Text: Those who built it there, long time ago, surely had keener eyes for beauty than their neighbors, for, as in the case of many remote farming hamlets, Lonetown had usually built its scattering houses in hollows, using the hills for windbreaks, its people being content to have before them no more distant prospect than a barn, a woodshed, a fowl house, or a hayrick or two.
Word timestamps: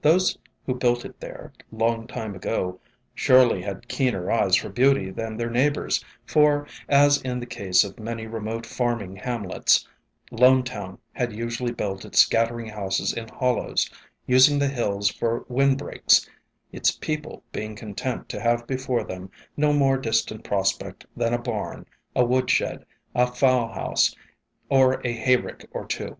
Those 0.00 0.38
who 0.64 0.74
built 0.76 1.04
it 1.04 1.20
there, 1.20 1.52
long 1.70 2.06
time 2.06 2.34
ago, 2.34 2.80
surely 3.14 3.60
had 3.60 3.86
keener 3.86 4.30
eyes 4.32 4.56
for 4.56 4.70
beauty 4.70 5.10
than 5.10 5.36
their 5.36 5.50
neighbors, 5.50 6.02
for, 6.24 6.66
as 6.88 7.20
in 7.20 7.38
the 7.38 7.44
case 7.44 7.84
of 7.84 8.00
many 8.00 8.26
remote 8.26 8.64
farming 8.64 9.16
hamlets, 9.16 9.86
Lonetown 10.32 10.96
had 11.12 11.34
usually 11.34 11.70
built 11.70 12.06
its 12.06 12.18
scattering 12.18 12.68
houses 12.70 13.12
in 13.12 13.28
hollows, 13.28 13.90
using 14.26 14.58
the 14.58 14.68
hills 14.70 15.10
for 15.10 15.44
windbreaks, 15.50 16.26
its 16.72 16.90
people 16.90 17.42
being 17.52 17.76
content 17.76 18.26
to 18.30 18.40
have 18.40 18.66
before 18.66 19.04
them 19.04 19.30
no 19.54 19.74
more 19.74 19.98
distant 19.98 20.44
prospect 20.44 21.04
than 21.14 21.34
a 21.34 21.38
barn, 21.38 21.84
a 22.16 22.24
woodshed, 22.24 22.86
a 23.14 23.26
fowl 23.26 23.68
house, 23.70 24.16
or 24.70 25.02
a 25.04 25.12
hayrick 25.12 25.66
or 25.72 25.84
two. 25.84 26.16